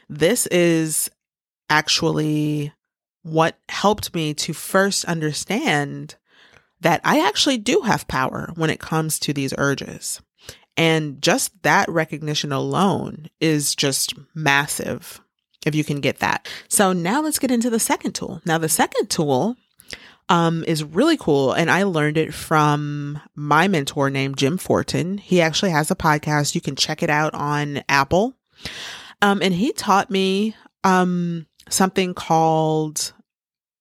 This 0.10 0.46
is 0.48 1.10
actually 1.70 2.74
what 3.24 3.58
helped 3.70 4.14
me 4.14 4.34
to 4.34 4.54
first 4.54 5.06
understand 5.06 6.16
that 6.82 7.00
I 7.06 7.26
actually 7.26 7.58
do 7.58 7.82
have 7.82 8.08
power 8.08 8.52
when 8.56 8.70
it 8.70 8.80
comes 8.80 9.18
to 9.20 9.34
these 9.34 9.54
urges. 9.58 10.22
And 10.76 11.22
just 11.22 11.64
that 11.64 11.88
recognition 11.88 12.52
alone 12.52 13.30
is 13.40 13.74
just 13.74 14.16
massive 14.36 15.22
if 15.66 15.76
you 15.76 15.84
can 15.84 16.02
get 16.02 16.20
that. 16.20 16.48
So 16.68 16.94
now 16.94 17.22
let's 17.22 17.40
get 17.40 17.52
into 17.52 17.70
the 17.70 17.80
second 17.80 18.14
tool. 18.14 18.42
Now, 18.46 18.58
the 18.58 18.70
second 18.70 19.10
tool 19.10 19.56
um, 20.30 20.64
is 20.68 20.84
really 20.84 21.18
cool. 21.18 21.54
And 21.54 21.70
I 21.70 21.84
learned 21.84 22.18
it 22.18 22.34
from 22.34 23.20
my 23.36 23.68
mentor 23.68 24.10
named 24.10 24.38
Jim 24.38 24.58
Fortin. 24.58 25.18
He 25.18 25.42
actually 25.42 25.72
has 25.72 25.92
a 25.92 25.96
podcast. 25.96 26.56
You 26.56 26.62
can 26.62 26.76
check 26.76 27.04
it 27.04 27.10
out 27.10 27.34
on 27.34 27.82
Apple. 27.90 28.34
Um, 29.22 29.42
and 29.42 29.54
he 29.54 29.72
taught 29.72 30.10
me 30.10 30.56
um, 30.84 31.48
something 31.70 32.14
called 32.14 33.14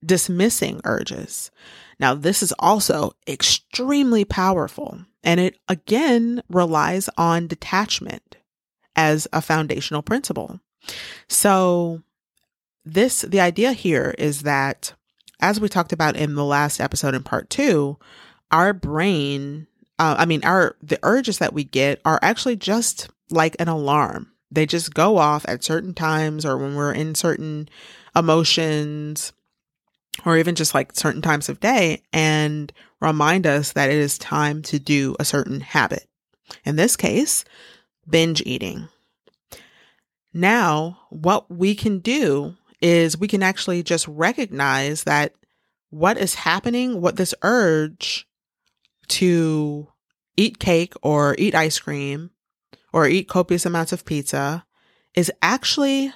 dismissing 0.05 0.81
urges. 0.85 1.51
Now, 1.99 2.15
this 2.15 2.43
is 2.43 2.53
also 2.59 3.12
extremely 3.29 4.25
powerful. 4.25 5.01
And 5.23 5.39
it 5.39 5.59
again 5.69 6.43
relies 6.49 7.09
on 7.17 7.47
detachment 7.47 8.37
as 8.97 9.29
a 9.33 9.41
foundational 9.41 10.03
principle. 10.03 10.61
So, 11.29 12.03
this, 12.85 13.23
the 13.23 13.41
idea 13.41 13.73
here 13.73 14.15
is 14.19 14.43
that, 14.43 14.93
as 15.41 15.61
we 15.61 15.69
talked 15.69 15.93
about 15.93 16.17
in 16.17 16.35
the 16.35 16.45
last 16.45 16.81
episode 16.81 17.15
in 17.15 17.23
part 17.23 17.49
two, 17.51 17.99
our 18.51 18.73
brain, 18.73 19.67
uh, 19.99 20.17
I 20.19 20.27
mean, 20.27 20.45
our, 20.45 20.77
the 20.83 20.99
urges 21.03 21.39
that 21.39 21.53
we 21.53 21.65
get 21.65 22.01
are 22.05 22.19
actually 22.23 22.57
just 22.57 23.09
like 23.31 23.57
an 23.59 23.69
alarm. 23.69 24.33
They 24.51 24.67
just 24.67 24.93
go 24.93 25.17
off 25.17 25.45
at 25.49 25.65
certain 25.65 25.95
times 25.95 26.45
or 26.45 26.59
when 26.59 26.75
we're 26.75 26.93
in 26.93 27.15
certain 27.15 27.69
emotions 28.15 29.33
or 30.27 30.37
even 30.37 30.55
just 30.55 30.75
like 30.75 30.95
certain 30.95 31.23
times 31.23 31.49
of 31.49 31.61
day 31.61 32.03
and 32.12 32.73
remind 33.01 33.47
us 33.47 33.73
that 33.73 33.91
it 33.91 33.97
is 33.97 34.19
time 34.19 34.62
to 34.62 34.79
do 34.79 35.17
a 35.19 35.25
certain 35.25 35.61
habit. 35.61 36.07
In 36.65 36.77
this 36.77 36.97
case, 36.97 37.45
binge 38.09 38.43
eating. 38.45 38.89
Now, 40.35 41.01
what 41.11 41.51
we 41.51 41.75
can 41.75 41.99
do 41.99 42.57
is 42.81 43.19
we 43.19 43.29
can 43.29 43.43
actually 43.43 43.83
just 43.83 44.09
recognize 44.09 45.05
that 45.05 45.35
what 45.91 46.17
is 46.19 46.35
happening, 46.35 47.01
what 47.01 47.17
this 47.17 47.35
urge 47.43 48.27
to 49.09 49.89
eat 50.37 50.59
cake 50.59 50.95
or 51.03 51.37
eat 51.39 51.55
ice 51.55 51.79
cream 51.79 52.31
or 52.93 53.07
eat 53.07 53.29
copious 53.29 53.67
amounts 53.67 53.93
of 53.93 54.05
pizza 54.05 54.65
is 55.15 55.31
actually, 55.43 56.12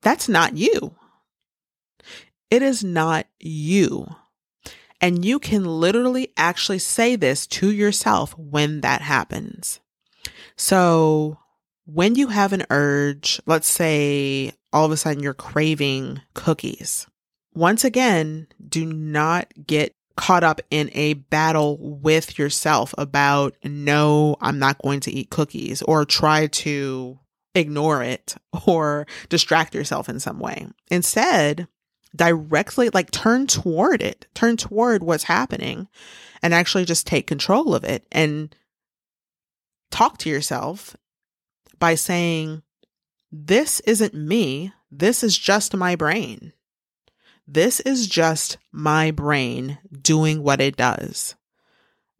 that's 0.00 0.28
not 0.28 0.56
you. 0.56 0.94
It 2.50 2.62
is 2.62 2.84
not 2.84 3.26
you. 3.40 4.06
And 5.00 5.24
you 5.24 5.40
can 5.40 5.64
literally 5.64 6.32
actually 6.36 6.78
say 6.78 7.16
this 7.16 7.46
to 7.48 7.72
yourself 7.72 8.38
when 8.38 8.82
that 8.82 9.02
happens. 9.02 9.80
So 10.54 11.38
when 11.84 12.14
you 12.14 12.28
have 12.28 12.52
an 12.52 12.64
urge, 12.70 13.40
let's 13.46 13.68
say 13.68 14.52
all 14.72 14.84
of 14.84 14.92
a 14.92 14.96
sudden 14.96 15.22
you're 15.22 15.34
craving 15.34 16.20
cookies, 16.34 17.06
once 17.54 17.84
again, 17.84 18.46
do 18.66 18.86
not 18.86 19.52
get 19.66 19.94
caught 20.16 20.44
up 20.44 20.60
in 20.70 20.90
a 20.92 21.14
battle 21.14 21.78
with 21.80 22.38
yourself 22.38 22.94
about, 22.98 23.56
no, 23.64 24.36
I'm 24.40 24.58
not 24.58 24.82
going 24.82 25.00
to 25.00 25.10
eat 25.12 25.30
cookies 25.30 25.82
or 25.82 26.04
try 26.04 26.46
to 26.48 27.18
ignore 27.54 28.02
it 28.02 28.36
or 28.66 29.06
distract 29.28 29.74
yourself 29.74 30.08
in 30.08 30.20
some 30.20 30.38
way. 30.38 30.66
Instead, 30.90 31.66
directly 32.14 32.90
like 32.90 33.10
turn 33.10 33.46
toward 33.46 34.02
it, 34.02 34.26
turn 34.34 34.56
toward 34.56 35.02
what's 35.02 35.24
happening 35.24 35.88
and 36.42 36.52
actually 36.52 36.84
just 36.84 37.06
take 37.06 37.26
control 37.26 37.74
of 37.74 37.84
it 37.84 38.06
and 38.12 38.54
talk 39.90 40.18
to 40.18 40.30
yourself 40.30 40.96
by 41.82 41.96
saying, 41.96 42.62
This 43.32 43.80
isn't 43.80 44.14
me. 44.14 44.72
This 44.88 45.24
is 45.24 45.36
just 45.36 45.74
my 45.74 45.96
brain. 45.96 46.52
This 47.44 47.80
is 47.80 48.06
just 48.06 48.56
my 48.70 49.10
brain 49.10 49.78
doing 49.90 50.44
what 50.44 50.60
it 50.60 50.76
does. 50.76 51.34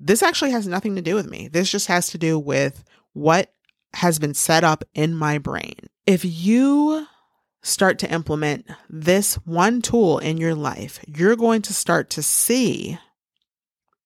This 0.01 0.21
actually 0.21 0.51
has 0.51 0.67
nothing 0.67 0.97
to 0.97 1.01
do 1.01 1.15
with 1.15 1.31
me. 1.31 1.47
This 1.47 1.71
just 1.71 1.87
has 1.87 2.09
to 2.09 2.19
do 2.19 2.41
with 2.41 2.83
what 3.13 3.55
has 3.95 4.19
been 4.19 4.35
set 4.35 4.65
up 4.65 4.83
in 4.95 5.15
my 5.15 5.39
brain. 5.39 5.77
If 6.09 6.25
you 6.25 7.07
start 7.63 8.01
to 8.01 8.13
implement 8.13 8.67
this 8.91 9.37
one 9.45 9.81
tool 9.81 10.19
in 10.19 10.39
your 10.39 10.57
life, 10.57 10.99
you're 11.07 11.37
going 11.37 11.63
to 11.63 11.73
start 11.73 12.11
to 12.11 12.23
see 12.25 12.99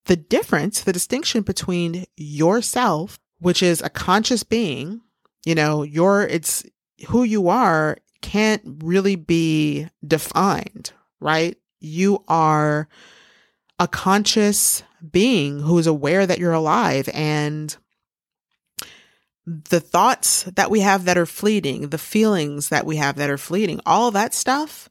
the 0.05 0.17
difference, 0.17 0.81
the 0.81 0.93
distinction 0.93 1.41
between 1.41 2.05
yourself, 2.15 3.17
which 3.39 3.63
is 3.63 3.81
a 3.81 3.89
conscious 3.89 4.43
being, 4.43 5.01
you 5.47 5.55
know, 5.55 5.83
your, 5.83 6.23
it's 6.23 6.65
who 7.07 7.23
you 7.23 7.47
are 7.47 7.97
can't 8.21 8.61
really 8.83 9.15
be 9.15 9.87
defined, 10.05 10.91
right? 11.21 11.55
You 11.79 12.25
are 12.27 12.89
a 13.79 13.87
conscious 13.87 14.83
being 15.09 15.61
who 15.61 15.77
is 15.77 15.87
aware 15.87 16.25
that 16.25 16.37
you're 16.37 16.51
alive 16.51 17.07
and 17.13 17.77
the 19.45 19.79
thoughts 19.79 20.43
that 20.43 20.69
we 20.69 20.81
have 20.81 21.05
that 21.05 21.17
are 21.17 21.25
fleeting, 21.25 21.91
the 21.91 21.97
feelings 21.97 22.67
that 22.67 22.85
we 22.85 22.97
have 22.97 23.15
that 23.15 23.29
are 23.29 23.37
fleeting, 23.37 23.79
all 23.85 24.11
that 24.11 24.33
stuff 24.33 24.89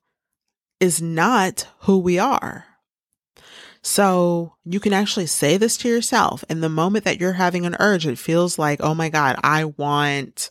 is 0.81 1.03
not 1.03 1.69
who 1.81 1.99
we 1.99 2.19
are. 2.19 2.65
So 3.87 4.53
you 4.65 4.81
can 4.81 4.93
actually 4.93 5.27
say 5.27 5.59
this 5.59 5.77
to 5.77 5.89
yourself. 5.89 6.43
In 6.51 6.61
the 6.61 6.69
moment 6.69 7.05
that 7.05 7.21
you're 7.21 7.35
having 7.35 7.65
an 7.65 7.77
urge, 7.79 8.05
it 8.05 8.19
feels 8.19 8.59
like, 8.59 8.81
oh 8.83 8.97
my 8.97 9.11
God, 9.11 9.37
I 9.45 9.67
want 9.67 10.51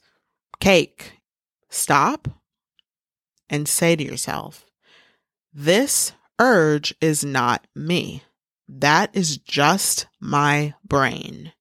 cake. 0.61 1.19
Stop 1.69 2.29
and 3.49 3.67
say 3.67 3.97
to 3.97 4.03
yourself, 4.03 4.65
this 5.53 6.13
urge 6.39 6.95
is 7.01 7.25
not 7.25 7.67
me. 7.75 8.23
That 8.69 9.13
is 9.13 9.35
just 9.37 10.07
my 10.21 10.73
brain 10.85 11.51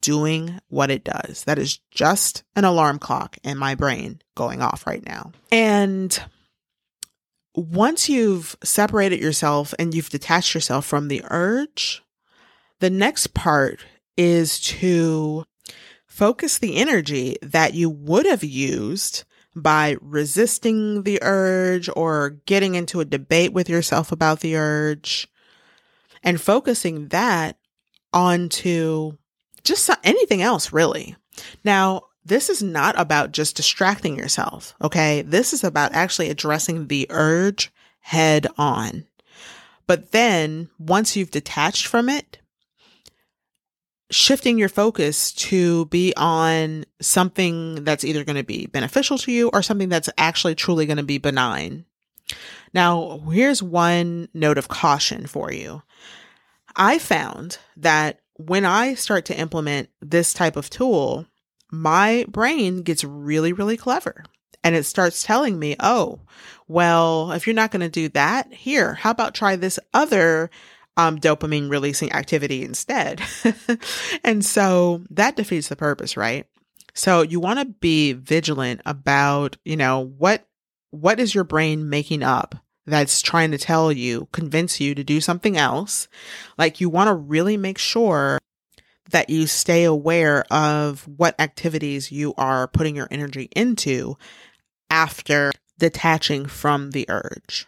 doing 0.00 0.60
what 0.68 0.90
it 0.90 1.04
does. 1.04 1.44
That 1.44 1.58
is 1.58 1.78
just 1.90 2.42
an 2.56 2.64
alarm 2.64 2.98
clock 2.98 3.36
in 3.44 3.58
my 3.58 3.74
brain 3.74 4.22
going 4.34 4.62
off 4.62 4.86
right 4.86 5.04
now. 5.04 5.32
And 5.52 6.18
once 7.54 8.08
you've 8.08 8.56
separated 8.62 9.20
yourself 9.20 9.74
and 9.78 9.94
you've 9.94 10.08
detached 10.08 10.54
yourself 10.54 10.86
from 10.86 11.08
the 11.08 11.22
urge, 11.30 12.02
the 12.80 12.90
next 12.90 13.28
part 13.34 13.84
is 14.16 14.60
to 14.60 15.44
focus 16.06 16.58
the 16.58 16.76
energy 16.76 17.36
that 17.42 17.74
you 17.74 17.88
would 17.88 18.26
have 18.26 18.44
used 18.44 19.24
by 19.54 19.96
resisting 20.00 21.02
the 21.02 21.18
urge 21.22 21.88
or 21.94 22.40
getting 22.46 22.74
into 22.74 23.00
a 23.00 23.04
debate 23.04 23.52
with 23.52 23.68
yourself 23.68 24.12
about 24.12 24.40
the 24.40 24.56
urge 24.56 25.28
and 26.22 26.40
focusing 26.40 27.08
that 27.08 27.56
onto 28.12 29.12
just 29.64 29.90
anything 30.04 30.42
else, 30.42 30.72
really. 30.72 31.16
Now, 31.64 32.02
this 32.24 32.48
is 32.48 32.62
not 32.62 32.98
about 32.98 33.32
just 33.32 33.56
distracting 33.56 34.16
yourself. 34.16 34.74
Okay. 34.82 35.22
This 35.22 35.52
is 35.52 35.64
about 35.64 35.92
actually 35.92 36.30
addressing 36.30 36.86
the 36.86 37.06
urge 37.10 37.72
head 38.00 38.46
on. 38.56 39.06
But 39.86 40.12
then 40.12 40.68
once 40.78 41.16
you've 41.16 41.30
detached 41.30 41.86
from 41.86 42.08
it, 42.08 42.38
shifting 44.10 44.58
your 44.58 44.68
focus 44.68 45.32
to 45.32 45.86
be 45.86 46.12
on 46.16 46.84
something 47.00 47.82
that's 47.82 48.04
either 48.04 48.24
going 48.24 48.36
to 48.36 48.44
be 48.44 48.66
beneficial 48.66 49.18
to 49.18 49.32
you 49.32 49.50
or 49.52 49.62
something 49.62 49.88
that's 49.88 50.10
actually 50.18 50.54
truly 50.54 50.86
going 50.86 50.98
to 50.98 51.02
be 51.02 51.18
benign. 51.18 51.84
Now, 52.74 53.22
here's 53.30 53.62
one 53.62 54.28
note 54.32 54.58
of 54.58 54.68
caution 54.68 55.26
for 55.26 55.52
you. 55.52 55.82
I 56.76 56.98
found 56.98 57.58
that 57.76 58.20
when 58.36 58.64
I 58.64 58.94
start 58.94 59.24
to 59.26 59.38
implement 59.38 59.88
this 60.00 60.32
type 60.32 60.56
of 60.56 60.70
tool, 60.70 61.26
my 61.72 62.24
brain 62.28 62.82
gets 62.82 63.02
really, 63.02 63.52
really 63.52 63.76
clever 63.76 64.24
and 64.62 64.76
it 64.76 64.84
starts 64.84 65.24
telling 65.24 65.58
me, 65.58 65.74
oh, 65.80 66.20
well, 66.68 67.32
if 67.32 67.46
you're 67.46 67.54
not 67.54 67.70
going 67.72 67.80
to 67.80 67.88
do 67.88 68.08
that, 68.10 68.52
here, 68.52 68.94
how 68.94 69.10
about 69.10 69.34
try 69.34 69.56
this 69.56 69.80
other 69.92 70.50
um, 70.96 71.18
dopamine 71.18 71.70
releasing 71.70 72.12
activity 72.12 72.62
instead? 72.62 73.20
and 74.24 74.44
so 74.44 75.02
that 75.10 75.36
defeats 75.36 75.68
the 75.68 75.76
purpose, 75.76 76.16
right? 76.16 76.46
So 76.94 77.22
you 77.22 77.40
want 77.40 77.58
to 77.58 77.64
be 77.64 78.12
vigilant 78.12 78.82
about, 78.84 79.56
you 79.64 79.76
know, 79.76 80.00
what 80.18 80.46
what 80.90 81.18
is 81.18 81.34
your 81.34 81.44
brain 81.44 81.88
making 81.88 82.22
up 82.22 82.54
that's 82.84 83.22
trying 83.22 83.50
to 83.52 83.58
tell 83.58 83.90
you, 83.90 84.28
convince 84.30 84.78
you 84.78 84.94
to 84.94 85.02
do 85.02 85.22
something 85.22 85.56
else? 85.56 86.06
Like 86.58 86.82
you 86.82 86.90
want 86.90 87.08
to 87.08 87.14
really 87.14 87.56
make 87.56 87.78
sure 87.78 88.38
that 89.12 89.30
you 89.30 89.46
stay 89.46 89.84
aware 89.84 90.44
of 90.50 91.06
what 91.16 91.40
activities 91.40 92.12
you 92.12 92.34
are 92.36 92.68
putting 92.68 92.96
your 92.96 93.08
energy 93.10 93.48
into 93.54 94.16
after 94.90 95.52
detaching 95.78 96.46
from 96.46 96.90
the 96.90 97.06
urge. 97.08 97.66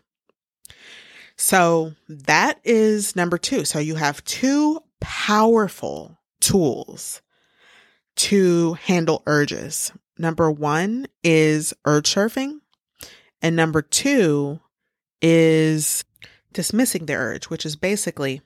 So 1.36 1.94
that 2.08 2.60
is 2.64 3.16
number 3.16 3.38
two. 3.38 3.64
So 3.64 3.78
you 3.78 3.94
have 3.96 4.24
two 4.24 4.80
powerful 5.00 6.18
tools 6.40 7.22
to 8.16 8.74
handle 8.74 9.22
urges. 9.26 9.92
Number 10.16 10.50
one 10.50 11.06
is 11.22 11.74
urge 11.84 12.14
surfing. 12.14 12.60
And 13.42 13.56
number 13.56 13.82
two 13.82 14.60
is 15.20 16.04
dismissing 16.52 17.06
the 17.06 17.14
urge, 17.14 17.50
which 17.50 17.66
is 17.66 17.76
basically 17.76 18.40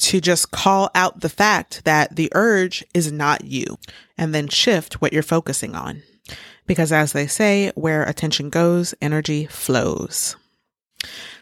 to 0.00 0.20
just 0.20 0.50
call 0.50 0.90
out 0.94 1.20
the 1.20 1.28
fact 1.28 1.84
that 1.84 2.16
the 2.16 2.30
urge 2.34 2.84
is 2.94 3.12
not 3.12 3.44
you 3.44 3.78
and 4.16 4.34
then 4.34 4.48
shift 4.48 5.00
what 5.00 5.12
you're 5.12 5.22
focusing 5.22 5.74
on. 5.74 6.02
Because 6.66 6.92
as 6.92 7.12
they 7.12 7.26
say, 7.26 7.72
where 7.74 8.02
attention 8.02 8.50
goes, 8.50 8.94
energy 9.00 9.46
flows. 9.46 10.36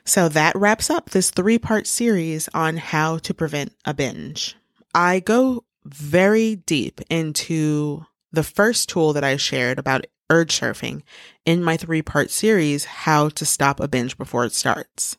So 0.05 0.29
that 0.31 0.57
wraps 0.57 0.91
up 0.91 1.11
this 1.11 1.31
three 1.31 1.59
part 1.59 1.87
series 1.87 2.49
on 2.55 2.77
how 2.79 3.19
to 3.19 3.35
prevent 3.35 3.75
a 3.85 3.93
binge. 3.93 4.57
I 4.95 5.21
go 5.21 5.65
very 5.85 6.57
deep 6.57 7.01
into 7.11 8.07
the 8.33 8.43
first 8.43 8.89
tool 8.89 9.13
that 9.13 9.25
I 9.25 9.37
shared 9.37 9.79
about 9.79 10.07
urge 10.31 10.59
surfing 10.59 11.03
in 11.45 11.63
my 11.63 11.77
three 11.77 12.03
part 12.03 12.31
series, 12.31 12.85
How 12.85 13.29
to 13.31 13.45
Stop 13.45 13.81
a 13.81 13.89
Binge 13.89 14.17
Before 14.17 14.45
It 14.45 14.53
Starts. 14.53 15.17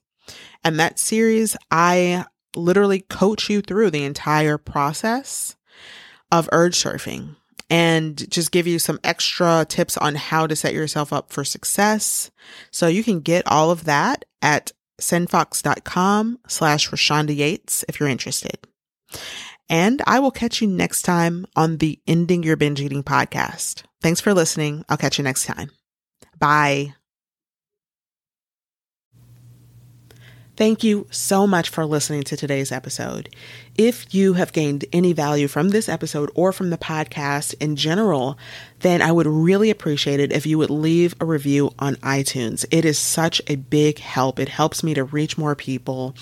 And 0.63 0.79
that 0.79 0.99
series, 0.99 1.55
I 1.71 2.25
literally 2.55 3.01
coach 3.01 3.49
you 3.49 3.61
through 3.61 3.91
the 3.91 4.03
entire 4.03 4.57
process 4.57 5.55
of 6.31 6.49
urge 6.51 6.75
surfing 6.75 7.35
and 7.69 8.29
just 8.31 8.51
give 8.51 8.67
you 8.67 8.79
some 8.79 8.99
extra 9.03 9.65
tips 9.67 9.95
on 9.97 10.15
how 10.15 10.47
to 10.47 10.55
set 10.55 10.73
yourself 10.73 11.13
up 11.13 11.31
for 11.31 11.43
success. 11.43 12.31
So 12.71 12.87
you 12.87 13.03
can 13.03 13.19
get 13.19 13.47
all 13.47 13.71
of 13.71 13.85
that 13.85 14.25
at 14.41 14.71
sendfox.com 14.99 16.39
slash 16.47 16.89
Reshanda 16.89 17.35
Yates 17.35 17.85
if 17.87 17.99
you're 17.99 18.09
interested. 18.09 18.57
And 19.69 20.01
I 20.07 20.19
will 20.19 20.31
catch 20.31 20.61
you 20.61 20.67
next 20.67 21.03
time 21.03 21.45
on 21.55 21.77
the 21.77 21.99
Ending 22.07 22.41
Your 22.41 22.57
Binge 22.57 22.81
Eating 22.81 23.03
podcast. 23.03 23.83
Thanks 24.01 24.19
for 24.19 24.33
listening. 24.33 24.83
I'll 24.89 24.97
catch 24.97 25.19
you 25.19 25.23
next 25.23 25.45
time. 25.45 25.69
Bye. 26.39 26.95
Thank 30.59 30.83
you 30.83 31.07
so 31.09 31.47
much 31.47 31.69
for 31.69 31.85
listening 31.85 32.23
to 32.23 32.35
today's 32.35 32.69
episode. 32.69 33.33
If 33.77 34.13
you 34.13 34.33
have 34.33 34.51
gained 34.51 34.83
any 34.91 35.13
value 35.13 35.47
from 35.47 35.69
this 35.69 35.87
episode 35.87 36.29
or 36.35 36.51
from 36.51 36.69
the 36.69 36.77
podcast 36.77 37.55
in 37.61 37.77
general, 37.77 38.37
then 38.79 39.01
I 39.01 39.13
would 39.13 39.25
really 39.25 39.69
appreciate 39.69 40.19
it 40.19 40.33
if 40.33 40.45
you 40.45 40.57
would 40.57 40.69
leave 40.69 41.15
a 41.21 41.25
review 41.25 41.73
on 41.79 41.95
iTunes. 41.95 42.65
It 42.71 42.83
is 42.83 42.99
such 42.99 43.41
a 43.47 43.55
big 43.55 43.99
help. 43.99 44.37
It 44.37 44.49
helps 44.49 44.83
me 44.83 44.93
to 44.95 45.05
reach 45.05 45.37
more 45.37 45.55
people. 45.55 46.13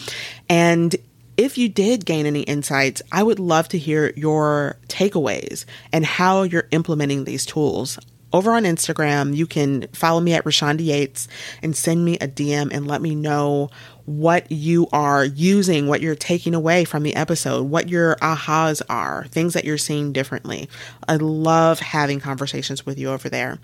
And 0.47 0.95
if 1.35 1.57
you 1.57 1.67
did 1.67 2.05
gain 2.05 2.27
any 2.27 2.41
insights, 2.41 3.01
I 3.11 3.23
would 3.23 3.39
love 3.39 3.67
to 3.69 3.79
hear 3.79 4.13
your 4.15 4.77
takeaways 4.87 5.65
and 5.91 6.05
how 6.05 6.43
you're 6.43 6.67
implementing 6.69 7.23
these 7.23 7.43
tools 7.43 7.97
over 8.33 8.51
on 8.53 8.63
Instagram, 8.63 9.35
you 9.35 9.47
can 9.47 9.87
follow 9.93 10.19
me 10.19 10.33
at 10.33 10.43
Reshanda 10.43 10.85
Yates 10.85 11.27
and 11.61 11.75
send 11.75 12.03
me 12.03 12.17
a 12.17 12.27
DM 12.27 12.69
and 12.71 12.87
let 12.87 13.01
me 13.01 13.15
know 13.15 13.69
what 14.05 14.49
you 14.49 14.87
are 14.93 15.25
using, 15.25 15.87
what 15.87 16.01
you're 16.01 16.15
taking 16.15 16.55
away 16.55 16.85
from 16.85 17.03
the 17.03 17.15
episode, 17.15 17.63
what 17.63 17.89
your 17.89 18.15
ahas 18.17 18.81
are, 18.89 19.25
things 19.25 19.53
that 19.53 19.65
you're 19.65 19.77
seeing 19.77 20.13
differently. 20.13 20.69
I 21.09 21.17
love 21.17 21.79
having 21.79 22.21
conversations 22.21 22.85
with 22.85 22.97
you 22.97 23.09
over 23.09 23.27
there. 23.27 23.59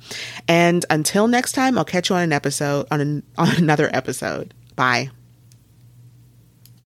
And 0.48 0.86
until 0.90 1.28
next 1.28 1.54
time, 1.54 1.78
I'll 1.78 1.86
catch 1.86 2.10
you 2.10 2.18
on 2.18 2.24
an 2.24 2.34
episode, 2.34 2.88
on, 2.92 3.00
an, 3.00 3.24
on 3.38 3.56
another 3.56 3.90
episode. 3.94 4.54
Bye. 4.76 5.12